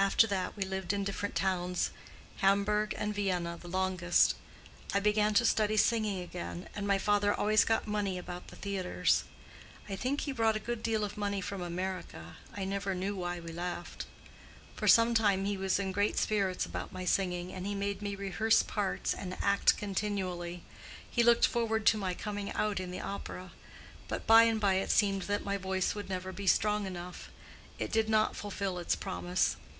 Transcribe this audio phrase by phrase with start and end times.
[0.00, 4.34] "After that we lived in different towns—Hamburg and Vienna, the longest.
[4.94, 9.24] I began to study singing again: and my father always got money about the theatres.
[9.90, 13.40] I think he brought a good deal of money from America, I never knew why
[13.40, 14.06] we left.
[14.74, 18.16] For some time he was in great spirits about my singing, and he made me
[18.16, 20.62] rehearse parts and act continually.
[21.10, 23.52] He looked forward to my coming out in the opera.
[24.08, 28.08] But by and by it seemed that my voice would never be strong enough—it did
[28.08, 29.56] not fulfill its promise.